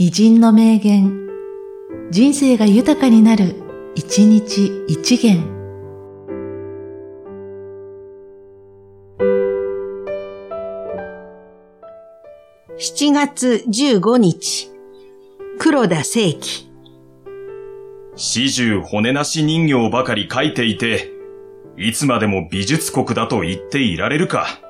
[0.00, 1.28] 偉人の名言、
[2.12, 3.56] 人生が豊かになる、
[3.96, 5.42] 一日一元。
[12.78, 14.70] 7月15日、
[15.58, 16.70] 黒田清輝。
[18.14, 21.10] 始終骨なし人形ばかり描いていて、
[21.76, 24.60] いつまでも美術国だと言っていられるか。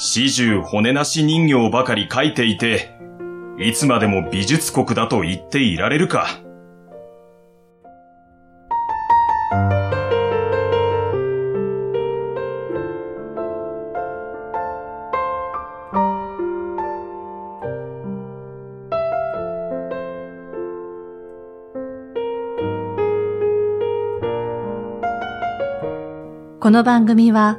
[0.00, 2.96] 始終骨なし人形ばかり描いていて、
[3.58, 6.40] いつまでも美術国だと言っていられるか。
[26.60, 27.58] この番組は、